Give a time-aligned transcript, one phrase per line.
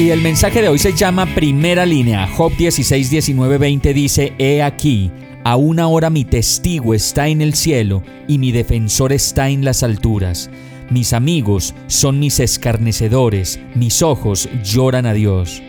[0.00, 2.26] Y el mensaje de hoy se llama Primera línea.
[2.26, 5.10] Job 16, 19, 20 dice, He aquí,
[5.44, 10.48] Aún ahora mi testigo está en el cielo y mi defensor está en las alturas.
[10.88, 15.62] Mis amigos son mis escarnecedores, mis ojos lloran a Dios.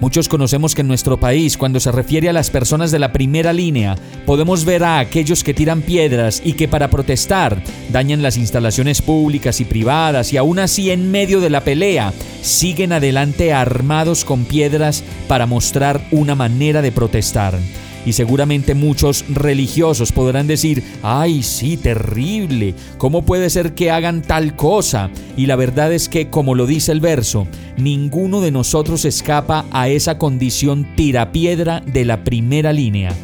[0.00, 3.52] Muchos conocemos que en nuestro país, cuando se refiere a las personas de la primera
[3.52, 7.60] línea, podemos ver a aquellos que tiran piedras y que para protestar
[7.90, 12.12] dañan las instalaciones públicas y privadas y aún así en medio de la pelea
[12.44, 17.58] siguen adelante armados con piedras para mostrar una manera de protestar.
[18.04, 24.54] Y seguramente muchos religiosos podrán decir, ay, sí, terrible, ¿cómo puede ser que hagan tal
[24.56, 25.08] cosa?
[25.38, 27.46] Y la verdad es que, como lo dice el verso,
[27.78, 33.14] ninguno de nosotros escapa a esa condición tirapiedra de la primera línea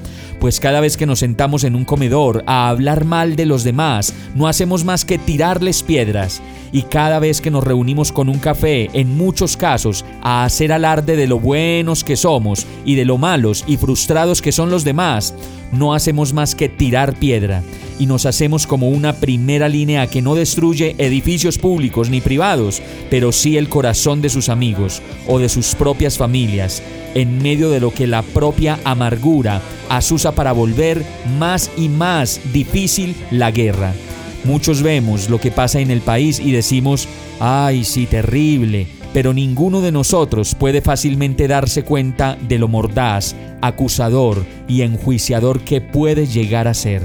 [0.41, 4.15] pues cada vez que nos sentamos en un comedor a hablar mal de los demás,
[4.35, 6.41] no hacemos más que tirarles piedras.
[6.73, 11.17] Y cada vez que nos reunimos con un café, en muchos casos, a hacer alarde
[11.17, 15.35] de lo buenos que somos y de lo malos y frustrados que son los demás,
[15.73, 17.63] no hacemos más que tirar piedra
[18.01, 23.31] y nos hacemos como una primera línea que no destruye edificios públicos ni privados, pero
[23.31, 26.83] sí el corazón de sus amigos o de sus propias familias,
[27.15, 31.05] en medio de lo que la propia amargura asusa para volver
[31.39, 33.93] más y más difícil la guerra.
[34.45, 37.07] Muchos vemos lo que pasa en el país y decimos,
[37.41, 44.45] ay, sí, terrible, pero ninguno de nosotros puede fácilmente darse cuenta de lo mordaz, acusador
[44.67, 47.03] y enjuiciador que puede llegar a ser.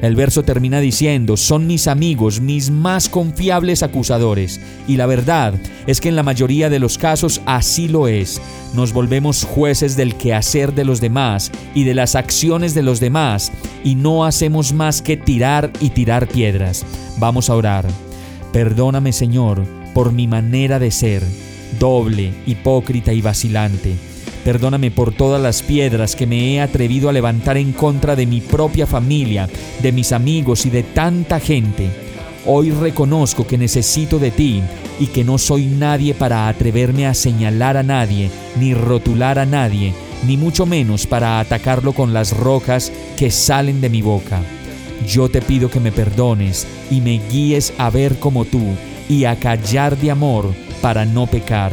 [0.00, 4.60] El verso termina diciendo, son mis amigos, mis más confiables acusadores.
[4.86, 5.54] Y la verdad
[5.86, 8.40] es que en la mayoría de los casos así lo es.
[8.74, 13.50] Nos volvemos jueces del quehacer de los demás y de las acciones de los demás
[13.82, 16.86] y no hacemos más que tirar y tirar piedras.
[17.18, 17.84] Vamos a orar.
[18.52, 21.22] Perdóname Señor por mi manera de ser,
[21.80, 23.96] doble, hipócrita y vacilante
[24.48, 28.40] Perdóname por todas las piedras que me he atrevido a levantar en contra de mi
[28.40, 29.46] propia familia,
[29.82, 31.90] de mis amigos y de tanta gente.
[32.46, 34.62] Hoy reconozco que necesito de ti
[34.98, 39.92] y que no soy nadie para atreverme a señalar a nadie, ni rotular a nadie,
[40.26, 44.40] ni mucho menos para atacarlo con las rocas que salen de mi boca.
[45.06, 48.62] Yo te pido que me perdones y me guíes a ver como tú
[49.10, 51.72] y a callar de amor para no pecar.